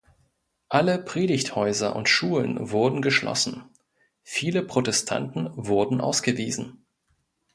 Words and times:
Alle 0.67 0.97
Predigthäuser 0.97 1.95
und 1.95 2.09
Schulen 2.09 2.71
wurden 2.71 3.03
geschlossen. 3.03 3.65
Viele 4.23 4.63
Protestanten 4.63 5.51
wurden 5.55 6.01
ausgewiesen. 6.01 6.83